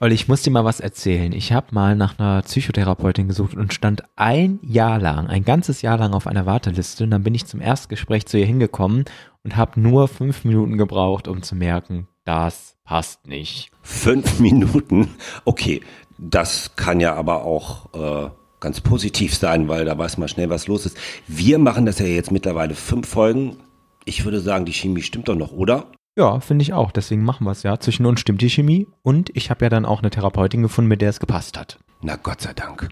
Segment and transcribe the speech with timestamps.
[0.00, 1.32] Olli, ich muss dir mal was erzählen.
[1.32, 5.96] Ich habe mal nach einer Psychotherapeutin gesucht und stand ein Jahr lang, ein ganzes Jahr
[5.98, 7.04] lang auf einer Warteliste.
[7.04, 9.04] Und dann bin ich zum Erstgespräch zu ihr hingekommen
[9.44, 13.70] und habe nur fünf Minuten gebraucht, um zu merken, das passt nicht.
[13.82, 15.10] Fünf Minuten?
[15.44, 15.80] Okay,
[16.18, 20.66] das kann ja aber auch äh, ganz positiv sein, weil da weiß man schnell, was
[20.66, 20.96] los ist.
[21.28, 23.58] Wir machen das ja jetzt mittlerweile fünf Folgen.
[24.04, 25.86] Ich würde sagen, die Chemie stimmt doch noch, oder?
[26.16, 26.92] Ja, finde ich auch.
[26.92, 27.78] Deswegen machen wir es ja.
[27.78, 31.00] Zwischen uns stimmt die Chemie und ich habe ja dann auch eine Therapeutin gefunden, mit
[31.00, 31.78] der es gepasst hat.
[32.02, 32.88] Na Gott sei Dank.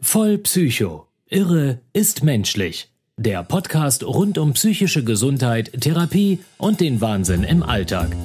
[0.00, 1.08] Voll Psycho.
[1.26, 2.90] Irre ist menschlich.
[3.18, 8.16] Der Podcast rund um psychische Gesundheit, Therapie und den Wahnsinn im Alltag.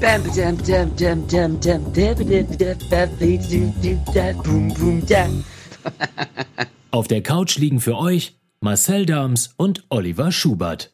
[6.91, 10.94] Auf der Couch liegen für euch Marcel Dams und Oliver Schubert.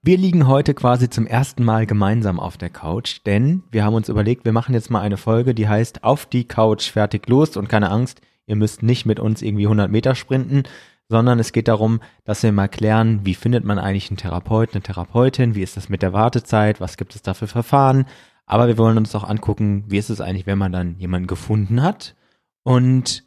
[0.00, 4.08] Wir liegen heute quasi zum ersten Mal gemeinsam auf der Couch, denn wir haben uns
[4.08, 7.68] überlegt, wir machen jetzt mal eine Folge, die heißt Auf die Couch, fertig, los und
[7.68, 10.62] keine Angst, ihr müsst nicht mit uns irgendwie 100 Meter sprinten,
[11.08, 14.82] sondern es geht darum, dass wir mal klären, wie findet man eigentlich einen Therapeut, eine
[14.82, 18.06] Therapeutin, wie ist das mit der Wartezeit, was gibt es da für Verfahren,
[18.46, 21.82] aber wir wollen uns auch angucken, wie ist es eigentlich, wenn man dann jemanden gefunden
[21.82, 22.14] hat
[22.62, 23.24] und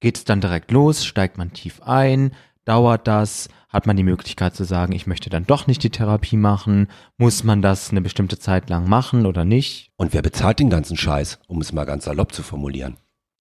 [0.00, 2.32] geht es dann direkt los, steigt man tief ein,
[2.66, 6.36] dauert das, hat man die Möglichkeit zu sagen, ich möchte dann doch nicht die Therapie
[6.36, 6.88] machen?
[7.16, 9.90] Muss man das eine bestimmte Zeit lang machen oder nicht?
[9.96, 12.96] Und wer bezahlt den ganzen Scheiß, um es mal ganz salopp zu formulieren?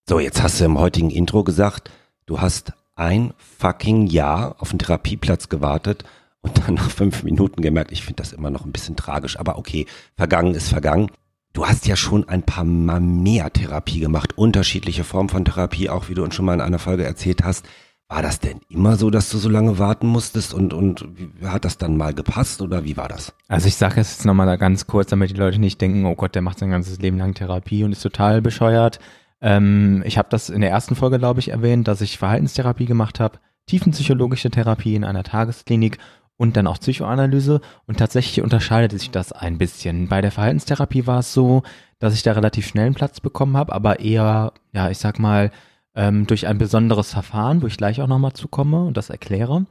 [0.07, 1.89] So, jetzt hast du im heutigen Intro gesagt,
[2.25, 6.05] du hast ein fucking Jahr auf den Therapieplatz gewartet
[6.41, 9.57] und dann nach fünf Minuten gemerkt, ich finde das immer noch ein bisschen tragisch, aber
[9.57, 11.09] okay, vergangen ist vergangen.
[11.53, 16.09] Du hast ja schon ein paar Mal mehr Therapie gemacht, unterschiedliche Formen von Therapie, auch
[16.09, 17.65] wie du uns schon mal in einer Folge erzählt hast.
[18.07, 21.07] War das denn immer so, dass du so lange warten musstest und, und
[21.43, 23.33] hat das dann mal gepasst oder wie war das?
[23.47, 26.35] Also ich sage es jetzt nochmal ganz kurz, damit die Leute nicht denken, oh Gott,
[26.35, 28.99] der macht sein ganzes Leben lang Therapie und ist total bescheuert.
[29.41, 33.19] Ähm, ich habe das in der ersten Folge, glaube ich, erwähnt, dass ich Verhaltenstherapie gemacht
[33.19, 35.97] habe, tiefenpsychologische Therapie in einer Tagesklinik
[36.37, 37.59] und dann auch Psychoanalyse.
[37.87, 40.09] Und tatsächlich unterscheidet sich das ein bisschen.
[40.09, 41.63] Bei der Verhaltenstherapie war es so,
[41.97, 45.49] dass ich da relativ schnell einen Platz bekommen habe, aber eher, ja, ich sag mal,
[45.95, 49.65] ähm, durch ein besonderes Verfahren, wo ich gleich auch nochmal zukomme und das erkläre.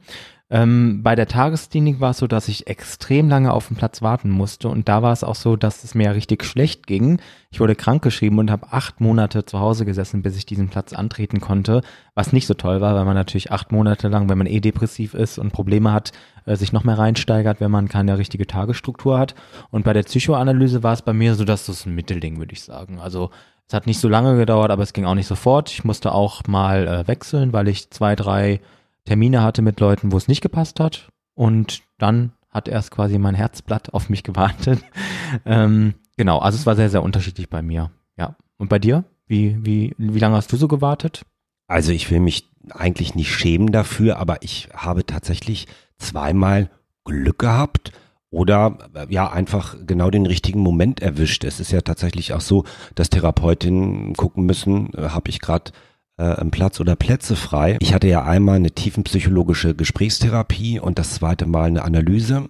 [0.47, 4.29] Ähm, bei der Tagesklinik war es so, dass ich extrem lange auf den Platz warten
[4.29, 7.19] musste und da war es auch so, dass es mir richtig schlecht ging.
[7.49, 11.41] Ich wurde krankgeschrieben und habe acht Monate zu Hause gesessen, bis ich diesen Platz antreten
[11.41, 11.81] konnte,
[12.13, 15.15] was nicht so toll war, weil man natürlich acht Monate lang, wenn man eh depressiv
[15.15, 16.11] ist und Probleme hat,
[16.45, 19.33] äh, sich noch mehr reinsteigert, wenn man keine richtige Tagesstruktur hat.
[19.71, 22.61] Und bei der Psychoanalyse war es bei mir so, dass das ein Mittelding, würde ich
[22.61, 22.99] sagen.
[22.99, 23.31] Also
[23.67, 25.71] es hat nicht so lange gedauert, aber es ging auch nicht sofort.
[25.71, 28.61] Ich musste auch mal äh, wechseln, weil ich zwei, drei
[29.05, 31.09] Termine hatte mit Leuten, wo es nicht gepasst hat.
[31.33, 34.83] Und dann hat erst quasi mein Herzblatt auf mich gewartet.
[35.45, 37.91] ähm, genau, also es war sehr, sehr unterschiedlich bei mir.
[38.17, 38.35] Ja.
[38.57, 39.03] Und bei dir?
[39.27, 41.23] Wie, wie, wie lange hast du so gewartet?
[41.67, 46.69] Also ich will mich eigentlich nicht schämen dafür, aber ich habe tatsächlich zweimal
[47.03, 47.91] Glück gehabt
[48.35, 48.77] oder
[49.09, 51.45] ja einfach genau den richtigen Moment erwischt.
[51.45, 55.71] Es ist ja tatsächlich auch so, dass Therapeutinnen gucken müssen, äh, habe ich gerade
[56.17, 57.77] äh, einen Platz oder Plätze frei.
[57.79, 62.49] Ich hatte ja einmal eine tiefenpsychologische Gesprächstherapie und das zweite Mal eine Analyse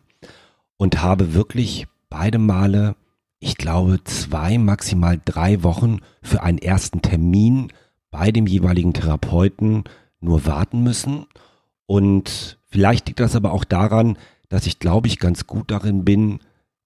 [0.78, 2.96] und habe wirklich beide Male,
[3.40, 7.72] ich glaube, zwei, maximal drei Wochen für einen ersten Termin
[8.10, 9.84] bei dem jeweiligen Therapeuten
[10.20, 11.28] nur warten müssen.
[11.86, 14.18] Und vielleicht liegt das aber auch daran,
[14.50, 16.40] dass ich, glaube ich, ganz gut darin bin,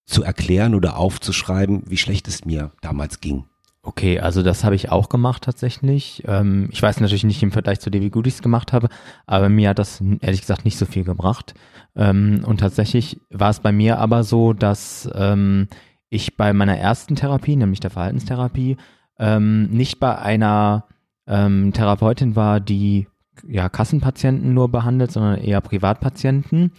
[0.06, 3.46] zu erklären oder aufzuschreiben, wie schlecht es mir damals ging.
[3.82, 6.24] Okay, also das habe ich auch gemacht tatsächlich.
[6.28, 8.90] Ähm, ich weiß natürlich nicht im Vergleich zu dem, wie gut ich es gemacht habe,
[9.26, 11.54] aber mir hat das ehrlich gesagt nicht so viel gebracht.
[11.96, 15.68] Ähm, und tatsächlich war es bei mir aber so, dass ähm,
[16.10, 18.78] ich bei meiner ersten Therapie, nämlich der Verhaltenstherapie,
[19.18, 20.86] ähm, nicht bei einer
[21.28, 23.08] ähm, Therapeutin war, die
[23.48, 26.72] ja Kassenpatienten nur behandelt, sondern eher Privatpatienten.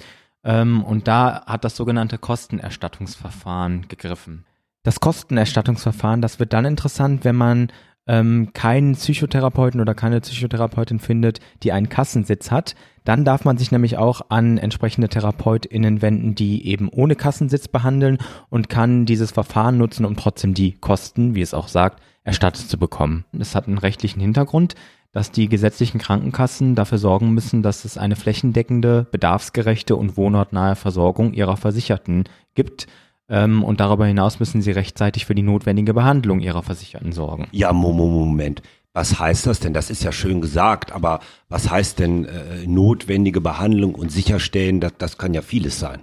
[0.45, 4.45] Ähm, und da hat das sogenannte Kostenerstattungsverfahren gegriffen.
[4.83, 7.69] Das Kostenerstattungsverfahren, das wird dann interessant, wenn man
[8.07, 12.75] ähm, keinen Psychotherapeuten oder keine Psychotherapeutin findet, die einen Kassensitz hat.
[13.05, 18.19] Dann darf man sich nämlich auch an entsprechende TherapeutInnen wenden, die eben ohne Kassensitz behandeln
[18.49, 22.79] und kann dieses Verfahren nutzen, um trotzdem die Kosten, wie es auch sagt, erstattet zu
[22.79, 23.25] bekommen.
[23.33, 24.75] Das hat einen rechtlichen Hintergrund
[25.13, 31.33] dass die gesetzlichen Krankenkassen dafür sorgen müssen, dass es eine flächendeckende, bedarfsgerechte und wohnortnahe Versorgung
[31.33, 32.25] ihrer Versicherten
[32.55, 32.87] gibt.
[33.29, 37.49] Ähm, und darüber hinaus müssen sie rechtzeitig für die notwendige Behandlung ihrer Versicherten sorgen.
[37.53, 38.63] Ja, Moment.
[38.93, 39.73] Was heißt das denn?
[39.73, 44.81] Das ist ja schön gesagt, aber was heißt denn äh, notwendige Behandlung und sicherstellen?
[44.81, 46.01] Das, das kann ja vieles sein.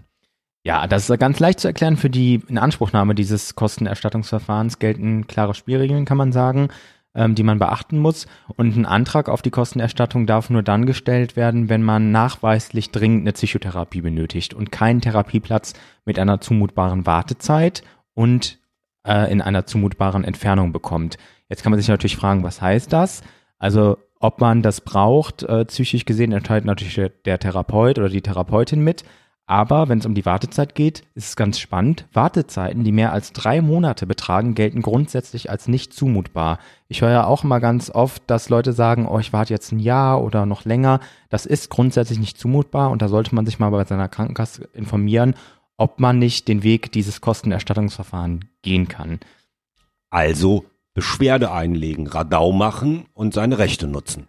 [0.64, 1.98] Ja, das ist ganz leicht zu erklären.
[1.98, 6.70] Für die Inanspruchnahme dieses Kostenerstattungsverfahrens gelten klare Spielregeln, kann man sagen,
[7.16, 8.28] ähm, die man beachten muss.
[8.56, 13.22] Und ein Antrag auf die Kostenerstattung darf nur dann gestellt werden, wenn man nachweislich dringend
[13.22, 15.74] eine Psychotherapie benötigt und keinen Therapieplatz
[16.06, 17.84] mit einer zumutbaren Wartezeit
[18.14, 18.60] und
[19.06, 21.18] äh, in einer zumutbaren Entfernung bekommt.
[21.50, 23.24] Jetzt kann man sich natürlich fragen, was heißt das?
[23.58, 28.22] Also ob man das braucht, äh, psychisch gesehen, entscheidet natürlich der, der Therapeut oder die
[28.22, 29.04] Therapeutin mit.
[29.50, 32.06] Aber wenn es um die Wartezeit geht, ist es ganz spannend.
[32.12, 36.60] Wartezeiten, die mehr als drei Monate betragen, gelten grundsätzlich als nicht zumutbar.
[36.90, 39.80] Ich höre ja auch immer ganz oft, dass Leute sagen, oh, ich warte jetzt ein
[39.80, 41.00] Jahr oder noch länger.
[41.30, 45.34] Das ist grundsätzlich nicht zumutbar und da sollte man sich mal bei seiner Krankenkasse informieren,
[45.78, 49.22] ob man nicht den Weg dieses Kostenerstattungsverfahren gehen kann.
[50.10, 54.28] Also Beschwerde einlegen, Radau machen und seine Rechte nutzen.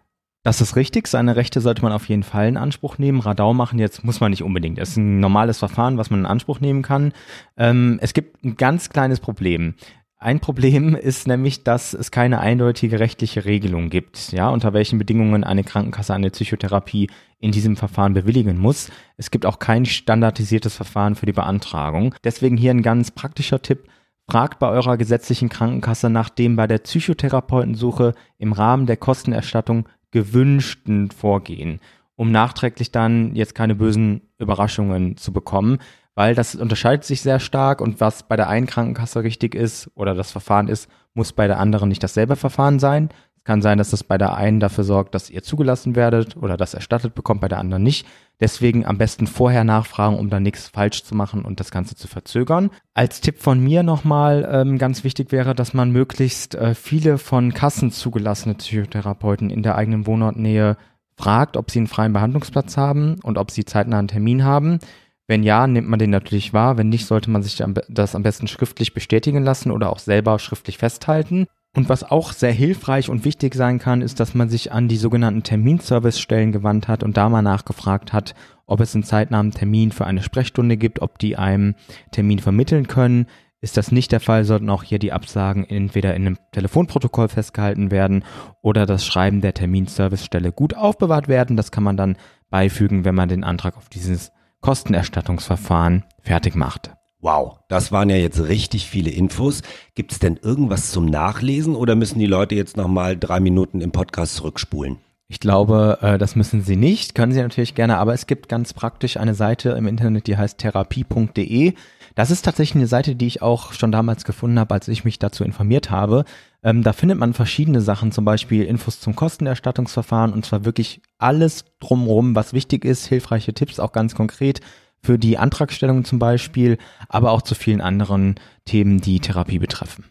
[0.48, 1.08] Das ist richtig.
[1.08, 3.20] Seine Rechte sollte man auf jeden Fall in Anspruch nehmen.
[3.20, 4.78] Radau machen jetzt muss man nicht unbedingt.
[4.78, 7.12] Das ist ein normales Verfahren, was man in Anspruch nehmen kann.
[7.58, 9.74] Ähm, es gibt ein ganz kleines Problem.
[10.16, 15.44] Ein Problem ist nämlich, dass es keine eindeutige rechtliche Regelung gibt, ja, unter welchen Bedingungen
[15.44, 18.90] eine Krankenkasse eine Psychotherapie in diesem Verfahren bewilligen muss.
[19.18, 22.14] Es gibt auch kein standardisiertes Verfahren für die Beantragung.
[22.24, 23.84] Deswegen hier ein ganz praktischer Tipp.
[24.30, 31.10] Fragt bei eurer gesetzlichen Krankenkasse nach dem bei der Psychotherapeutensuche im Rahmen der Kostenerstattung gewünschten
[31.10, 31.80] Vorgehen,
[32.16, 35.78] um nachträglich dann jetzt keine bösen Überraschungen zu bekommen,
[36.18, 40.16] weil das unterscheidet sich sehr stark und was bei der einen Krankenkasse richtig ist oder
[40.16, 43.10] das Verfahren ist, muss bei der anderen nicht dasselbe Verfahren sein.
[43.36, 46.56] Es kann sein, dass das bei der einen dafür sorgt, dass ihr zugelassen werdet oder
[46.56, 48.04] das erstattet bekommt, bei der anderen nicht.
[48.40, 52.08] Deswegen am besten vorher nachfragen, um da nichts falsch zu machen und das Ganze zu
[52.08, 52.70] verzögern.
[52.94, 57.54] Als Tipp von mir nochmal ähm, ganz wichtig wäre, dass man möglichst äh, viele von
[57.54, 60.76] Kassen zugelassene Psychotherapeuten in der eigenen Wohnortnähe
[61.16, 64.80] fragt, ob sie einen freien Behandlungsplatz haben und ob sie zeitnah einen Termin haben.
[65.28, 66.78] Wenn ja, nimmt man den natürlich wahr.
[66.78, 70.78] Wenn nicht, sollte man sich das am besten schriftlich bestätigen lassen oder auch selber schriftlich
[70.78, 71.46] festhalten.
[71.76, 74.96] Und was auch sehr hilfreich und wichtig sein kann, ist, dass man sich an die
[74.96, 78.34] sogenannten Terminservicestellen gewandt hat und da mal nachgefragt hat,
[78.66, 81.74] ob es einen zeitnahen Termin für eine Sprechstunde gibt, ob die einem
[82.10, 83.26] Termin vermitteln können.
[83.60, 87.90] Ist das nicht der Fall, sollten auch hier die Absagen entweder in einem Telefonprotokoll festgehalten
[87.90, 88.24] werden
[88.62, 91.56] oder das Schreiben der Terminservicestelle gut aufbewahrt werden.
[91.56, 92.16] Das kann man dann
[92.48, 96.92] beifügen, wenn man den Antrag auf dieses Kostenerstattungsverfahren fertig macht.
[97.20, 99.62] Wow, das waren ja jetzt richtig viele Infos.
[99.94, 103.90] Gibt es denn irgendwas zum Nachlesen oder müssen die Leute jetzt nochmal drei Minuten im
[103.90, 104.98] Podcast zurückspulen?
[105.26, 108.72] Ich glaube, äh, das müssen sie nicht, können sie natürlich gerne, aber es gibt ganz
[108.72, 111.74] praktisch eine Seite im Internet, die heißt therapie.de.
[112.18, 115.20] Das ist tatsächlich eine Seite, die ich auch schon damals gefunden habe, als ich mich
[115.20, 116.24] dazu informiert habe.
[116.64, 121.64] Ähm, da findet man verschiedene Sachen, zum Beispiel Infos zum Kostenerstattungsverfahren und zwar wirklich alles
[121.78, 124.60] drumherum, was wichtig ist, hilfreiche Tipps auch ganz konkret
[125.00, 126.78] für die Antragstellung zum Beispiel,
[127.08, 130.04] aber auch zu vielen anderen Themen, die Therapie betreffen.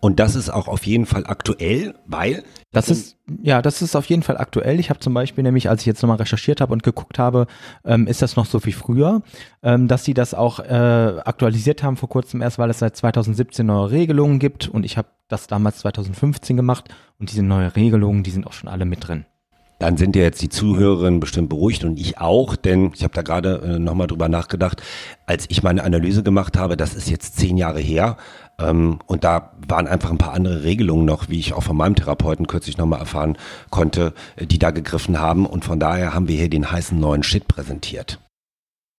[0.00, 2.42] Und das ist auch auf jeden Fall aktuell, weil
[2.72, 4.80] das ist ja, das ist auf jeden Fall aktuell.
[4.80, 7.46] Ich habe zum Beispiel nämlich, als ich jetzt nochmal recherchiert habe und geguckt habe,
[7.84, 9.22] ähm, ist das noch so wie früher,
[9.62, 13.66] ähm, dass sie das auch äh, aktualisiert haben vor kurzem erst, weil es seit 2017
[13.66, 16.88] neue Regelungen gibt und ich habe das damals 2015 gemacht
[17.18, 19.26] und diese neue Regelungen, die sind auch schon alle mit drin.
[19.80, 23.22] Dann sind ja jetzt die Zuhörerinnen bestimmt beruhigt und ich auch, denn ich habe da
[23.22, 24.82] gerade äh, nochmal drüber nachgedacht,
[25.24, 28.18] als ich meine Analyse gemacht habe, das ist jetzt zehn Jahre her
[28.58, 31.94] ähm, und da waren einfach ein paar andere Regelungen noch, wie ich auch von meinem
[31.94, 33.38] Therapeuten kürzlich nochmal erfahren
[33.70, 37.22] konnte, äh, die da gegriffen haben und von daher haben wir hier den heißen neuen
[37.22, 38.20] Shit präsentiert.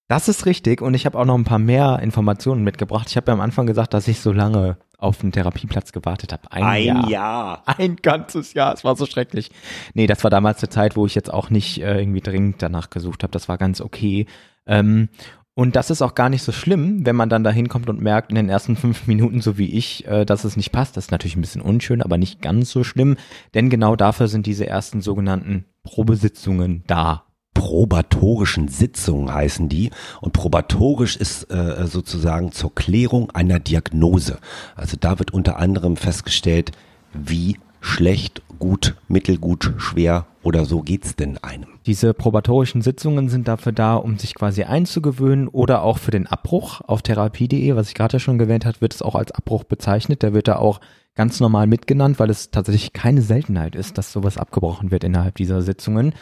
[0.08, 3.06] Das ist richtig und ich habe auch noch ein paar mehr Informationen mitgebracht.
[3.08, 6.50] Ich habe ja am Anfang gesagt, dass ich so lange auf den Therapieplatz gewartet habe.
[6.50, 7.08] Ein, ein Jahr.
[7.08, 7.62] Jahr.
[7.78, 8.72] Ein ganzes Jahr.
[8.72, 9.50] Es war so schrecklich.
[9.94, 12.90] Nee, das war damals eine Zeit, wo ich jetzt auch nicht äh, irgendwie dringend danach
[12.90, 13.32] gesucht habe.
[13.32, 14.26] Das war ganz okay.
[14.66, 15.08] Ähm,
[15.54, 18.30] und das ist auch gar nicht so schlimm, wenn man dann da hinkommt und merkt
[18.30, 20.96] in den ersten fünf Minuten, so wie ich, äh, dass es nicht passt.
[20.96, 23.16] Das ist natürlich ein bisschen unschön, aber nicht ganz so schlimm.
[23.54, 29.90] Denn genau dafür sind diese ersten sogenannten Probesitzungen da probatorischen Sitzungen heißen die.
[30.20, 34.38] Und probatorisch ist äh, sozusagen zur Klärung einer Diagnose.
[34.76, 36.72] Also da wird unter anderem festgestellt,
[37.12, 41.66] wie schlecht, gut, mittelgut, schwer oder so geht's denn einem.
[41.84, 46.80] Diese probatorischen Sitzungen sind dafür da, um sich quasi einzugewöhnen oder auch für den Abbruch.
[46.80, 50.22] Auf therapie.de, was ich gerade schon erwähnt habe, wird es auch als Abbruch bezeichnet.
[50.22, 50.80] Der wird da auch
[51.14, 55.62] ganz normal mitgenannt, weil es tatsächlich keine Seltenheit ist, dass sowas abgebrochen wird innerhalb dieser
[55.62, 56.14] Sitzungen.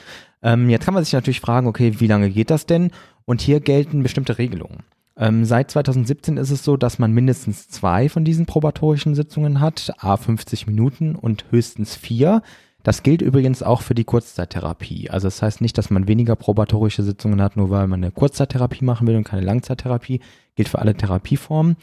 [0.42, 2.90] Ähm, jetzt kann man sich natürlich fragen, okay, wie lange geht das denn?
[3.24, 4.82] Und hier gelten bestimmte Regelungen.
[5.16, 9.92] Ähm, seit 2017 ist es so, dass man mindestens zwei von diesen probatorischen Sitzungen hat,
[9.98, 12.42] a 50 Minuten und höchstens vier.
[12.82, 15.10] Das gilt übrigens auch für die Kurzzeittherapie.
[15.10, 18.84] Also das heißt nicht, dass man weniger probatorische Sitzungen hat, nur weil man eine Kurzzeittherapie
[18.84, 20.20] machen will und keine Langzeittherapie.
[20.56, 21.76] Gilt für alle Therapieformen.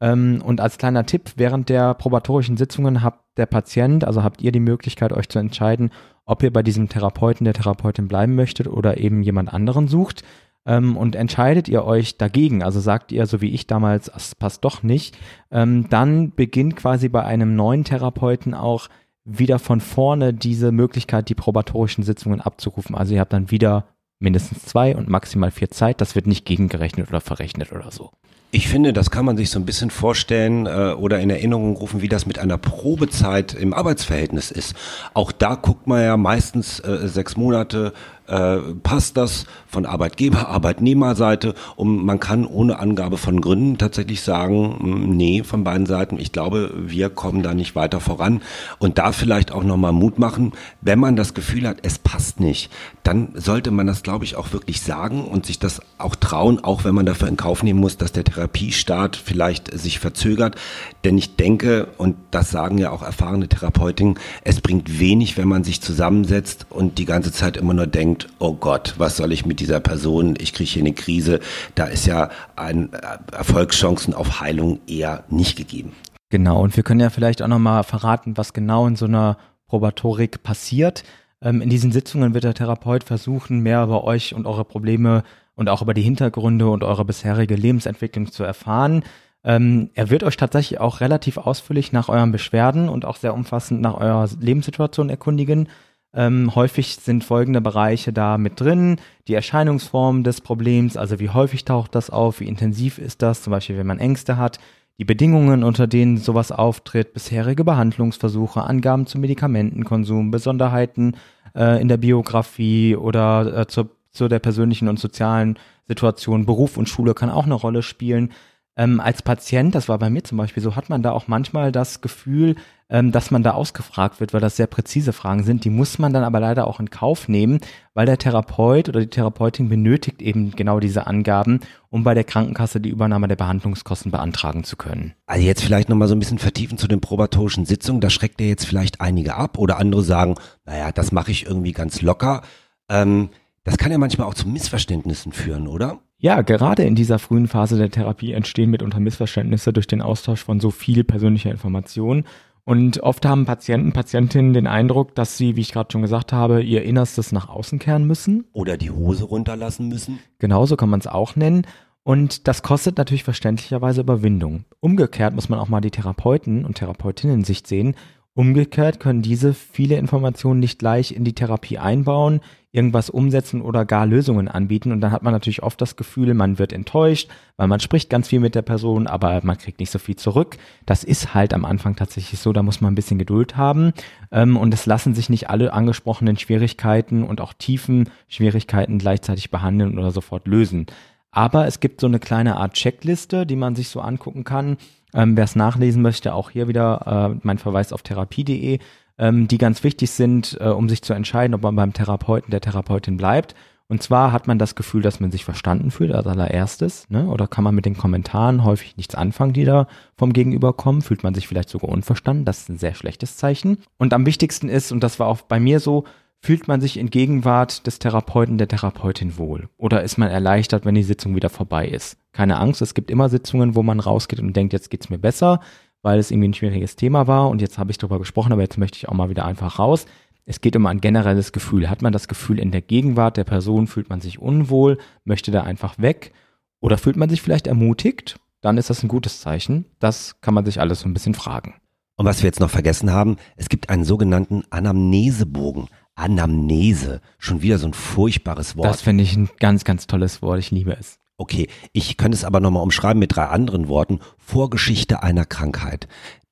[0.00, 4.52] Ähm, und als kleiner Tipp, während der probatorischen Sitzungen habt der Patient, also habt ihr
[4.52, 5.90] die Möglichkeit, euch zu entscheiden,
[6.24, 10.22] ob ihr bei diesem Therapeuten, der Therapeutin bleiben möchtet oder eben jemand anderen sucht.
[10.66, 14.64] Ähm, und entscheidet ihr euch dagegen, also sagt ihr, so wie ich damals, es passt
[14.64, 15.16] doch nicht,
[15.50, 18.88] ähm, dann beginnt quasi bei einem neuen Therapeuten auch
[19.24, 22.94] wieder von vorne diese Möglichkeit, die probatorischen Sitzungen abzurufen.
[22.94, 23.84] Also ihr habt dann wieder
[24.18, 26.00] mindestens zwei und maximal vier Zeit.
[26.00, 28.10] Das wird nicht gegengerechnet oder verrechnet oder so.
[28.54, 32.02] Ich finde, das kann man sich so ein bisschen vorstellen äh, oder in Erinnerung rufen,
[32.02, 34.76] wie das mit einer Probezeit im Arbeitsverhältnis ist.
[35.12, 37.92] Auch da guckt man ja meistens äh, sechs Monate
[38.26, 41.54] äh, passt das von Arbeitgeber, Arbeitnehmerseite?
[41.76, 46.32] Und man kann ohne Angabe von Gründen tatsächlich sagen, hm, nee, von beiden Seiten, ich
[46.32, 48.42] glaube, wir kommen da nicht weiter voran.
[48.78, 52.70] Und da vielleicht auch nochmal Mut machen, wenn man das Gefühl hat, es passt nicht,
[53.02, 56.84] dann sollte man das, glaube ich, auch wirklich sagen und sich das auch trauen, auch
[56.84, 60.56] wenn man dafür in Kauf nehmen muss, dass der Therapiestart vielleicht sich verzögert,
[61.04, 65.64] denn ich denke, und das sagen ja auch erfahrene Therapeutinnen, es bringt wenig, wenn man
[65.64, 69.44] sich zusammensetzt und die ganze Zeit immer nur denkt, denkt, oh Gott, was soll ich
[69.44, 70.34] mit dieser Person?
[70.38, 71.40] Ich kriege hier eine Krise.
[71.74, 75.92] Da ist ja ein äh, Erfolgschancen auf Heilung eher nicht gegeben.
[76.30, 80.42] Genau, und wir können ja vielleicht auch nochmal verraten, was genau in so einer Probatorik
[80.42, 81.02] passiert.
[81.42, 85.24] Ähm, in diesen Sitzungen wird der Therapeut versuchen, mehr über euch und eure Probleme
[85.56, 89.02] und auch über die Hintergründe und eure bisherige Lebensentwicklung zu erfahren.
[89.44, 93.80] Ähm, er wird euch tatsächlich auch relativ ausführlich nach euren Beschwerden und auch sehr umfassend
[93.80, 95.68] nach eurer Lebenssituation erkundigen.
[96.14, 98.96] Ähm, häufig sind folgende Bereiche da mit drin.
[99.26, 103.50] Die Erscheinungsform des Problems, also wie häufig taucht das auf, wie intensiv ist das, zum
[103.50, 104.60] Beispiel wenn man Ängste hat,
[104.98, 111.16] die Bedingungen, unter denen sowas auftritt, bisherige Behandlungsversuche, Angaben zum Medikamentenkonsum, Besonderheiten
[111.56, 116.46] äh, in der Biografie oder äh, zur, zu der persönlichen und sozialen Situation.
[116.46, 118.30] Beruf und Schule kann auch eine Rolle spielen.
[118.76, 121.70] Ähm, als Patient, das war bei mir zum Beispiel so, hat man da auch manchmal
[121.70, 122.56] das Gefühl,
[122.88, 125.64] ähm, dass man da ausgefragt wird, weil das sehr präzise Fragen sind.
[125.64, 127.60] Die muss man dann aber leider auch in Kauf nehmen,
[127.94, 132.80] weil der Therapeut oder die Therapeutin benötigt eben genau diese Angaben, um bei der Krankenkasse
[132.80, 135.14] die Übernahme der Behandlungskosten beantragen zu können.
[135.26, 138.00] Also jetzt vielleicht nochmal so ein bisschen vertiefen zu den probatorischen Sitzungen.
[138.00, 140.34] Da schreckt ja jetzt vielleicht einige ab oder andere sagen,
[140.66, 142.42] naja, das mache ich irgendwie ganz locker.
[142.88, 143.30] Ähm,
[143.62, 146.00] das kann ja manchmal auch zu Missverständnissen führen, oder?
[146.24, 150.58] Ja, gerade in dieser frühen Phase der Therapie entstehen mitunter Missverständnisse durch den Austausch von
[150.58, 152.24] so viel persönlicher Information.
[152.64, 156.62] Und oft haben Patienten, Patientinnen den Eindruck, dass sie, wie ich gerade schon gesagt habe,
[156.62, 158.46] ihr Innerstes nach außen kehren müssen.
[158.54, 160.18] Oder die Hose runterlassen müssen.
[160.38, 161.66] Genauso kann man es auch nennen.
[162.04, 164.64] Und das kostet natürlich verständlicherweise Überwindung.
[164.80, 167.96] Umgekehrt muss man auch mal die Therapeuten und Therapeutinnen Sicht sehen
[168.36, 172.40] Umgekehrt können diese viele Informationen nicht gleich in die Therapie einbauen,
[172.74, 174.90] irgendwas umsetzen oder gar Lösungen anbieten.
[174.90, 178.28] Und dann hat man natürlich oft das Gefühl, man wird enttäuscht, weil man spricht ganz
[178.28, 180.56] viel mit der Person, aber man kriegt nicht so viel zurück.
[180.84, 183.92] Das ist halt am Anfang tatsächlich so, da muss man ein bisschen Geduld haben.
[184.32, 189.96] Ähm, und es lassen sich nicht alle angesprochenen Schwierigkeiten und auch tiefen Schwierigkeiten gleichzeitig behandeln
[189.96, 190.86] oder sofort lösen.
[191.30, 194.76] Aber es gibt so eine kleine Art Checkliste, die man sich so angucken kann,
[195.14, 198.80] ähm, Wer es nachlesen möchte, auch hier wieder äh, mein Verweis auf therapie.de,
[199.18, 202.60] ähm, die ganz wichtig sind, äh, um sich zu entscheiden, ob man beim Therapeuten, der
[202.60, 203.54] Therapeutin bleibt.
[203.86, 207.28] Und zwar hat man das Gefühl, dass man sich verstanden fühlt als allererstes, ne?
[207.28, 211.22] oder kann man mit den Kommentaren häufig nichts anfangen, die da vom Gegenüber kommen, fühlt
[211.22, 213.78] man sich vielleicht sogar unverstanden, das ist ein sehr schlechtes Zeichen.
[213.98, 216.04] Und am wichtigsten ist, und das war auch bei mir so,
[216.40, 219.68] fühlt man sich in Gegenwart des Therapeuten, der Therapeutin wohl?
[219.76, 222.16] Oder ist man erleichtert, wenn die Sitzung wieder vorbei ist?
[222.32, 225.60] Keine Angst, es gibt immer Sitzungen, wo man rausgeht und denkt, jetzt geht's mir besser,
[226.04, 228.76] weil es irgendwie ein schwieriges Thema war und jetzt habe ich darüber gesprochen, aber jetzt
[228.76, 230.04] möchte ich auch mal wieder einfach raus.
[230.44, 231.88] Es geht um ein generelles Gefühl.
[231.88, 235.62] Hat man das Gefühl, in der Gegenwart der Person fühlt man sich unwohl, möchte da
[235.62, 236.32] einfach weg?
[236.80, 238.38] Oder fühlt man sich vielleicht ermutigt?
[238.60, 239.86] Dann ist das ein gutes Zeichen.
[239.98, 241.74] Das kann man sich alles so ein bisschen fragen.
[242.16, 245.88] Und was wir jetzt noch vergessen haben, es gibt einen sogenannten Anamnesebogen.
[246.14, 247.22] Anamnese.
[247.38, 248.88] Schon wieder so ein furchtbares Wort.
[248.88, 250.58] Das finde ich ein ganz, ganz tolles Wort.
[250.58, 251.18] Ich liebe es.
[251.36, 254.20] Okay, ich könnte es aber nochmal umschreiben mit drei anderen Worten.
[254.38, 256.06] Vorgeschichte einer Krankheit.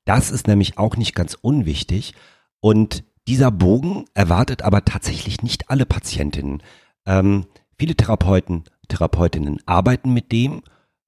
[0.05, 2.15] Das ist nämlich auch nicht ganz unwichtig.
[2.61, 6.63] Und dieser Bogen erwartet aber tatsächlich nicht alle Patientinnen.
[7.07, 7.47] Ähm,
[7.79, 10.63] viele Therapeuten, Therapeutinnen arbeiten mit dem,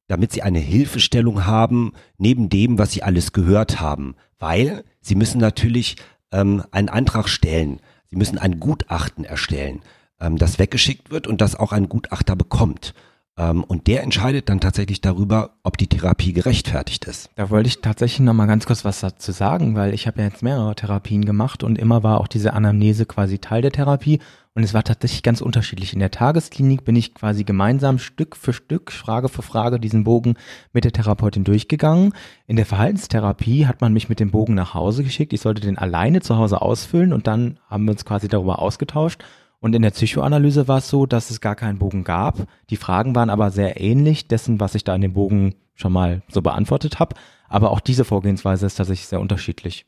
[0.07, 4.15] damit sie eine Hilfestellung haben, neben dem, was sie alles gehört haben.
[4.39, 5.97] Weil sie müssen natürlich
[6.31, 7.81] ähm, einen Antrag stellen.
[8.11, 9.81] Sie müssen ein Gutachten erstellen,
[10.21, 12.95] ähm, das weggeschickt wird und das auch ein Gutachter bekommt.
[13.37, 17.31] Ähm, und der entscheidet dann tatsächlich darüber, ob die Therapie gerechtfertigt ist.
[17.35, 20.29] Da wollte ich tatsächlich noch mal ganz kurz was dazu sagen, weil ich habe ja
[20.29, 24.21] jetzt mehrere Therapien gemacht und immer war auch diese Anamnese quasi Teil der Therapie
[24.57, 25.95] und es war tatsächlich ganz unterschiedlich.
[25.95, 30.37] In der Tagesklinik bin ich quasi gemeinsam Stück für Stück, Frage für Frage diesen Bogen
[30.73, 32.13] mit der Therapeutin durchgegangen.
[32.47, 35.33] In der Verhaltenstherapie hat man mich mit dem Bogen nach Hause geschickt.
[35.33, 39.25] Ich sollte den alleine zu Hause ausfüllen und dann haben wir uns quasi darüber ausgetauscht.
[39.65, 42.37] Und in der Psychoanalyse war es so, dass es gar keinen Bogen gab.
[42.69, 46.21] Die Fragen waren aber sehr ähnlich dessen, was ich da in dem Bogen schon mal
[46.29, 47.17] so beantwortet habe.
[47.49, 49.87] Aber auch diese Vorgehensweise ist tatsächlich sehr unterschiedlich.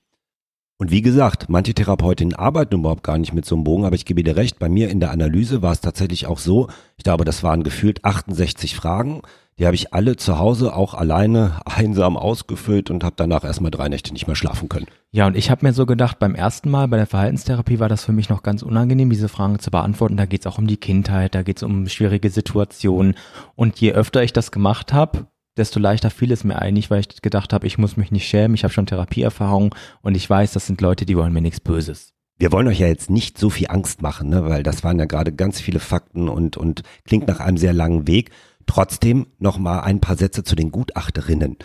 [0.78, 4.06] Und wie gesagt, manche Therapeutinnen arbeiten überhaupt gar nicht mit so einem Bogen, aber ich
[4.06, 7.26] gebe dir recht, bei mir in der Analyse war es tatsächlich auch so, ich glaube,
[7.26, 9.20] das waren gefühlt 68 Fragen,
[9.58, 13.90] die habe ich alle zu Hause auch alleine einsam ausgefüllt und habe danach erstmal drei
[13.90, 14.86] Nächte nicht mehr schlafen können.
[15.16, 18.04] Ja, und ich habe mir so gedacht, beim ersten Mal bei der Verhaltenstherapie war das
[18.04, 20.18] für mich noch ganz unangenehm, diese Fragen zu beantworten.
[20.18, 23.14] Da geht es auch um die Kindheit, da geht es um schwierige Situationen.
[23.54, 27.22] Und je öfter ich das gemacht habe, desto leichter fiel es mir eigentlich, weil ich
[27.22, 30.66] gedacht habe, ich muss mich nicht schämen, ich habe schon Therapieerfahrung und ich weiß, das
[30.66, 32.12] sind Leute, die wollen mir nichts Böses.
[32.38, 34.44] Wir wollen euch ja jetzt nicht so viel Angst machen, ne?
[34.44, 38.06] weil das waren ja gerade ganz viele Fakten und, und klingt nach einem sehr langen
[38.06, 38.32] Weg.
[38.66, 41.56] Trotzdem noch mal ein paar Sätze zu den Gutachterinnen.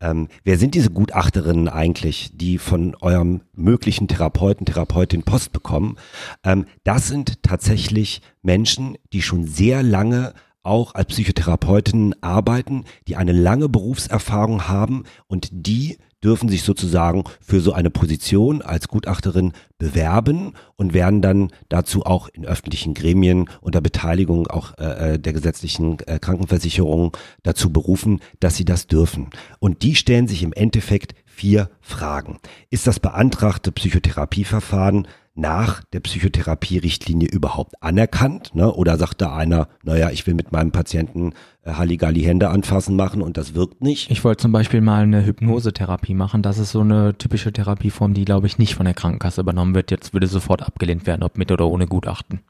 [0.00, 5.96] Ähm, wer sind diese Gutachterinnen eigentlich, die von eurem möglichen Therapeuten, Therapeutin Post bekommen?
[6.44, 13.32] Ähm, das sind tatsächlich Menschen, die schon sehr lange auch als Psychotherapeutinnen arbeiten, die eine
[13.32, 20.52] lange Berufserfahrung haben und die dürfen sich sozusagen für so eine Position als Gutachterin bewerben
[20.76, 25.98] und werden dann dazu auch in öffentlichen Gremien unter Beteiligung auch äh, äh, der gesetzlichen
[26.00, 29.30] äh, Krankenversicherung dazu berufen, dass sie das dürfen.
[29.58, 32.38] Und die stellen sich im Endeffekt vier Fragen.
[32.68, 35.08] Ist das beantragte Psychotherapieverfahren
[35.40, 38.54] nach der Psychotherapierichtlinie überhaupt anerkannt?
[38.54, 38.72] Ne?
[38.72, 41.32] Oder sagt da einer, naja, ich will mit meinem Patienten
[41.62, 44.10] äh, Halligalli Hände anfassen machen und das wirkt nicht?
[44.10, 46.42] Ich wollte zum Beispiel mal eine Hypnosetherapie machen.
[46.42, 49.90] Das ist so eine typische Therapieform, die, glaube ich, nicht von der Krankenkasse übernommen wird.
[49.90, 52.40] Jetzt würde sofort abgelehnt werden, ob mit oder ohne Gutachten.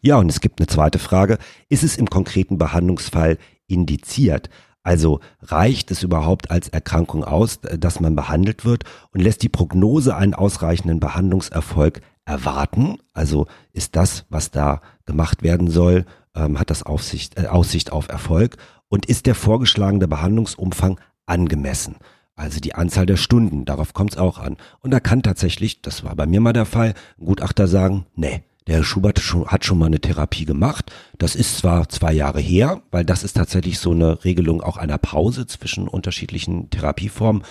[0.00, 1.38] Ja, und es gibt eine zweite Frage.
[1.68, 4.50] Ist es im konkreten Behandlungsfall indiziert?
[4.86, 9.48] Also reicht es überhaupt als Erkrankung aus, äh, dass man behandelt wird und lässt die
[9.48, 12.98] Prognose einen ausreichenden Behandlungserfolg erwarten?
[13.14, 18.08] Also ist das, was da gemacht werden soll, ähm, hat das Aufsicht, äh, Aussicht auf
[18.08, 18.56] Erfolg?
[18.88, 21.96] Und ist der vorgeschlagene Behandlungsumfang angemessen?
[22.34, 24.58] Also die Anzahl der Stunden, darauf kommt es auch an.
[24.80, 28.42] Und da kann tatsächlich, das war bei mir mal der Fall, ein Gutachter sagen, nee,
[28.66, 30.92] der Herr Schubert hat schon mal eine Therapie gemacht.
[31.18, 34.98] Das ist zwar zwei Jahre her, weil das ist tatsächlich so eine Regelung auch einer
[34.98, 37.42] Pause zwischen unterschiedlichen Therapieformen.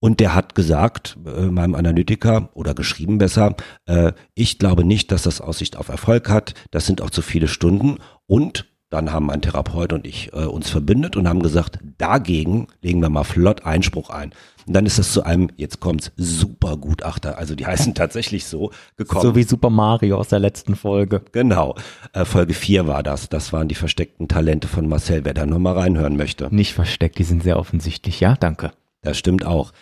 [0.00, 3.54] Und der hat gesagt, äh, meinem Analytiker oder geschrieben besser,
[3.86, 6.54] äh, ich glaube nicht, dass das Aussicht auf Erfolg hat.
[6.70, 7.98] Das sind auch zu viele Stunden.
[8.26, 13.00] Und dann haben mein Therapeut und ich äh, uns verbündet und haben gesagt, dagegen legen
[13.00, 14.32] wir mal flott Einspruch ein.
[14.66, 19.22] Und dann ist es zu einem, jetzt kommt's, Supergutachter, also die heißen tatsächlich so, gekommen.
[19.22, 21.22] So wie Super Mario aus der letzten Folge.
[21.32, 21.76] Genau,
[22.12, 23.28] äh, Folge 4 war das.
[23.28, 26.52] Das waren die versteckten Talente von Marcel, wer da nochmal reinhören möchte.
[26.52, 28.72] Nicht versteckt, die sind sehr offensichtlich, ja, danke.
[29.02, 29.72] Das stimmt auch.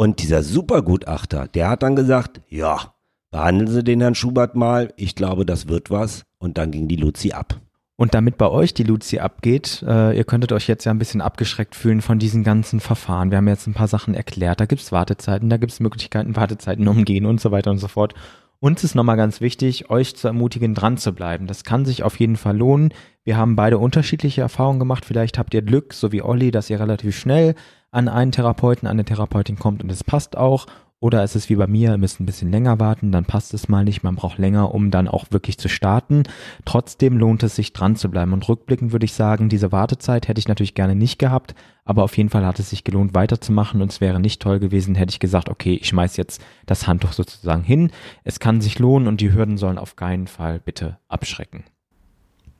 [0.00, 2.94] Und dieser Supergutachter, der hat dann gesagt, ja,
[3.32, 6.22] behandeln Sie den Herrn Schubert mal, ich glaube, das wird was.
[6.38, 7.60] Und dann ging die Luzi ab.
[7.96, 11.20] Und damit bei euch die Luzi abgeht, äh, ihr könntet euch jetzt ja ein bisschen
[11.20, 13.32] abgeschreckt fühlen von diesen ganzen Verfahren.
[13.32, 14.60] Wir haben jetzt ein paar Sachen erklärt.
[14.60, 18.14] Da gibt's Wartezeiten, da gibt's Möglichkeiten, Wartezeiten umgehen und so weiter und so fort.
[18.60, 21.48] Uns ist nochmal ganz wichtig, euch zu ermutigen, dran zu bleiben.
[21.48, 22.94] Das kann sich auf jeden Fall lohnen.
[23.24, 25.04] Wir haben beide unterschiedliche Erfahrungen gemacht.
[25.04, 27.56] Vielleicht habt ihr Glück, so wie Olli, dass ihr relativ schnell
[27.90, 30.66] an einen Therapeuten, eine Therapeutin kommt und es passt auch.
[31.00, 33.68] Oder ist es wie bei mir, ihr müsst ein bisschen länger warten, dann passt es
[33.68, 36.24] mal nicht, man braucht länger, um dann auch wirklich zu starten.
[36.64, 38.32] Trotzdem lohnt es sich dran zu bleiben.
[38.32, 42.16] Und rückblickend würde ich sagen, diese Wartezeit hätte ich natürlich gerne nicht gehabt, aber auf
[42.16, 45.20] jeden Fall hat es sich gelohnt, weiterzumachen und es wäre nicht toll gewesen, hätte ich
[45.20, 47.92] gesagt, okay, ich schmeiß jetzt das Handtuch sozusagen hin.
[48.24, 51.62] Es kann sich lohnen und die Hürden sollen auf keinen Fall bitte abschrecken.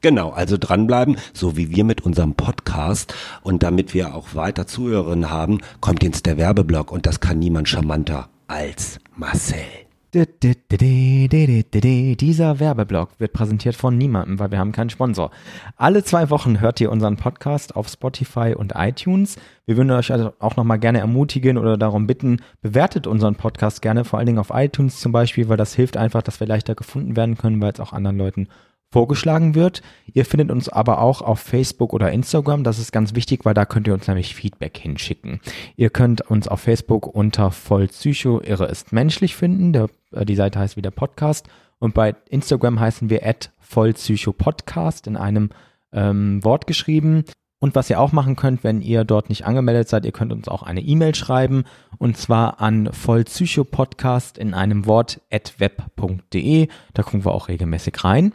[0.01, 3.15] Genau, also dranbleiben, so wie wir mit unserem Podcast.
[3.43, 7.69] Und damit wir auch weiter Zuhörerinnen haben, kommt jetzt der Werbeblock und das kann niemand
[7.69, 9.59] charmanter als Marcel.
[10.15, 10.31] Dieser
[12.61, 15.31] Werbeblock wird präsentiert von niemandem, weil wir haben keinen Sponsor.
[15.77, 19.37] Alle zwei Wochen hört ihr unseren Podcast auf Spotify und iTunes.
[19.67, 24.07] Wir würden euch also auch nochmal gerne ermutigen oder darum bitten, bewertet unseren Podcast gerne,
[24.07, 27.15] vor allen Dingen auf iTunes zum Beispiel, weil das hilft einfach, dass wir leichter gefunden
[27.15, 28.49] werden können, weil es auch anderen Leuten
[28.91, 29.83] vorgeschlagen wird.
[30.13, 32.65] Ihr findet uns aber auch auf Facebook oder Instagram.
[32.65, 35.41] Das ist ganz wichtig, weil da könnt ihr uns nämlich Feedback hinschicken.
[35.77, 39.73] Ihr könnt uns auf Facebook unter Vollpsycho Irre ist menschlich finden.
[39.73, 41.49] Der, äh, die Seite heißt wieder Podcast.
[41.79, 45.51] Und bei Instagram heißen wir at Vollpsycho Podcast in einem
[45.93, 47.25] ähm, Wort geschrieben.
[47.61, 50.47] Und was ihr auch machen könnt, wenn ihr dort nicht angemeldet seid, ihr könnt uns
[50.47, 51.65] auch eine E-Mail schreiben
[51.99, 56.69] und zwar an vollpsychopodcast in einem Wort at web.de.
[56.95, 58.33] Da gucken wir auch regelmäßig rein.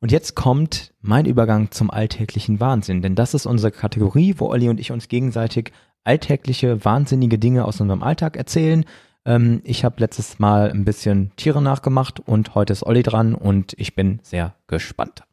[0.00, 4.68] Und jetzt kommt mein Übergang zum alltäglichen Wahnsinn, denn das ist unsere Kategorie, wo Olli
[4.68, 5.72] und ich uns gegenseitig
[6.04, 8.84] alltägliche, wahnsinnige Dinge aus unserem Alltag erzählen.
[9.24, 13.74] Ähm, ich habe letztes Mal ein bisschen Tiere nachgemacht und heute ist Olli dran und
[13.78, 15.24] ich bin sehr gespannt.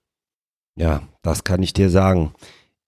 [0.76, 2.34] Ja, das kann ich dir sagen.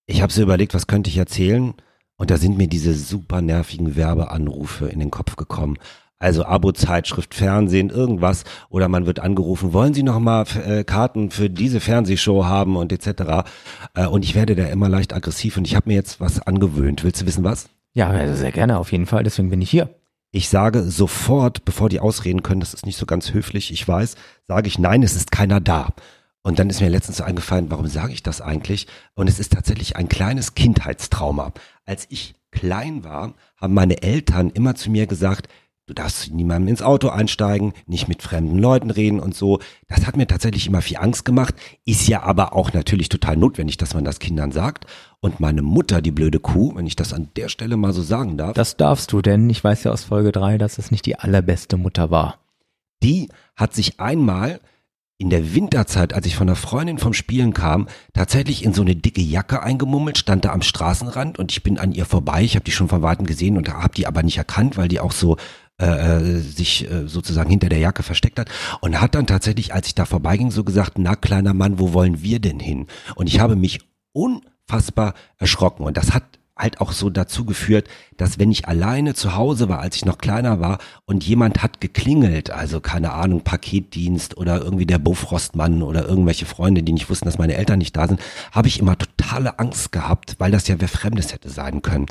[0.07, 1.73] Ich habe so überlegt, was könnte ich erzählen?
[2.17, 5.77] Und da sind mir diese super nervigen Werbeanrufe in den Kopf gekommen.
[6.17, 8.43] Also Abo-Zeitschrift, Fernsehen, irgendwas.
[8.69, 12.91] Oder man wird angerufen, wollen Sie noch mal äh, Karten für diese Fernsehshow haben und
[12.91, 13.47] etc.
[13.93, 17.03] Äh, und ich werde da immer leicht aggressiv und ich habe mir jetzt was angewöhnt.
[17.03, 17.69] Willst du wissen was?
[17.93, 19.23] Ja, also sehr gerne, auf jeden Fall.
[19.23, 19.89] Deswegen bin ich hier.
[20.31, 24.15] Ich sage sofort, bevor die ausreden können, das ist nicht so ganz höflich, ich weiß,
[24.49, 25.93] sage ich, nein, es ist keiner da.
[26.43, 28.87] Und dann ist mir letztens so eingefallen, warum sage ich das eigentlich?
[29.15, 31.53] Und es ist tatsächlich ein kleines Kindheitstrauma.
[31.85, 35.47] Als ich klein war, haben meine Eltern immer zu mir gesagt,
[35.87, 39.59] du darfst niemandem ins Auto einsteigen, nicht mit fremden Leuten reden und so.
[39.87, 43.77] Das hat mir tatsächlich immer viel Angst gemacht, ist ja aber auch natürlich total notwendig,
[43.77, 44.85] dass man das Kindern sagt.
[45.19, 48.37] Und meine Mutter, die blöde Kuh, wenn ich das an der Stelle mal so sagen
[48.37, 48.53] darf.
[48.53, 51.77] Das darfst du, denn ich weiß ja aus Folge 3, dass es nicht die allerbeste
[51.77, 52.39] Mutter war.
[53.03, 54.59] Die hat sich einmal
[55.17, 58.97] in der Winterzeit, als ich von einer Freundin vom Spielen kam, tatsächlich in so eine
[58.97, 62.43] dicke Jacke eingemummelt, stand da am Straßenrand und ich bin an ihr vorbei.
[62.43, 64.99] Ich habe die schon von weitem gesehen und habe die aber nicht erkannt, weil die
[64.99, 65.37] auch so
[65.77, 68.49] äh, sich äh, sozusagen hinter der Jacke versteckt hat
[68.81, 72.21] und hat dann tatsächlich, als ich da vorbeiging, so gesagt, na kleiner Mann, wo wollen
[72.21, 72.87] wir denn hin?
[73.15, 73.79] Und ich habe mich
[74.13, 76.23] unfassbar erschrocken und das hat
[76.57, 80.17] halt auch so dazu geführt, dass wenn ich alleine zu Hause war, als ich noch
[80.17, 86.07] kleiner war und jemand hat geklingelt, also keine Ahnung, Paketdienst oder irgendwie der Bofrostmann oder
[86.07, 89.59] irgendwelche Freunde, die nicht wussten, dass meine Eltern nicht da sind, habe ich immer totale
[89.59, 92.05] Angst gehabt, weil das ja wer Fremdes hätte sein können.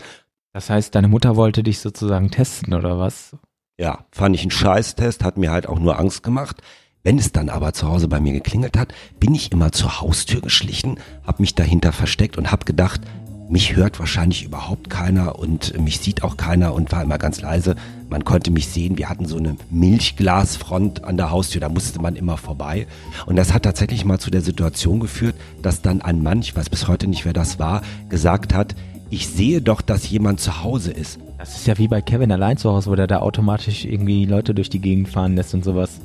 [0.53, 3.37] Das heißt, deine Mutter wollte dich sozusagen testen oder was?
[3.77, 6.63] Ja, fand ich einen Scheißtest, hat mir halt auch nur Angst gemacht.
[7.03, 10.41] Wenn es dann aber zu Hause bei mir geklingelt hat, bin ich immer zur Haustür
[10.41, 13.01] geschlichen, habe mich dahinter versteckt und habe gedacht,
[13.49, 17.75] mich hört wahrscheinlich überhaupt keiner und mich sieht auch keiner und war immer ganz leise.
[18.09, 22.15] Man konnte mich sehen, wir hatten so eine Milchglasfront an der Haustür, da musste man
[22.15, 22.87] immer vorbei.
[23.27, 26.71] Und das hat tatsächlich mal zu der Situation geführt, dass dann ein Mann, ich weiß
[26.71, 28.77] bis heute nicht, wer das war, gesagt hat,
[29.11, 31.19] ich sehe doch, dass jemand zu Hause ist.
[31.45, 34.55] Das ist ja wie bei Kevin allein zu Hause, wo der da automatisch irgendwie Leute
[34.55, 36.01] durch die Gegend fahren lässt und sowas.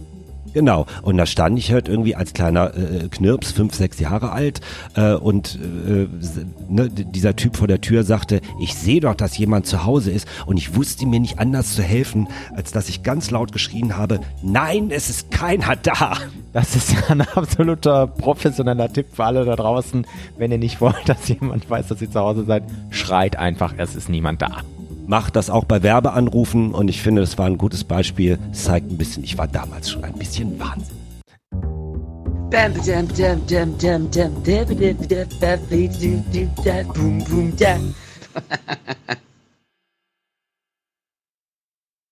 [0.53, 0.85] Genau.
[1.01, 4.59] Und da stand ich halt irgendwie als kleiner äh, Knirps, fünf, sechs Jahre alt,
[4.95, 6.07] äh, und äh,
[6.67, 10.27] ne, dieser Typ vor der Tür sagte, ich sehe doch, dass jemand zu Hause ist.
[10.45, 14.19] Und ich wusste mir nicht anders zu helfen, als dass ich ganz laut geschrien habe,
[14.43, 16.17] nein, es ist keiner da.
[16.51, 20.05] Das ist ja ein absoluter professioneller Tipp für alle da draußen.
[20.37, 23.95] Wenn ihr nicht wollt, dass jemand weiß, dass ihr zu Hause seid, schreit einfach, es
[23.95, 24.63] ist niemand da
[25.09, 28.37] macht das auch bei Werbeanrufen und ich finde, das war ein gutes Beispiel.
[28.51, 30.97] Es zeigt ein bisschen, ich war damals schon ein bisschen Wahnsinn.